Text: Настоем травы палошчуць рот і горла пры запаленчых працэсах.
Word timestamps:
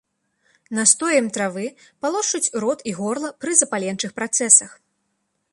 Настоем 0.77 1.27
травы 1.35 1.67
палошчуць 2.05 2.51
рот 2.65 2.79
і 2.93 2.97
горла 3.03 3.29
пры 3.47 3.51
запаленчых 3.63 4.11
працэсах. 4.21 4.71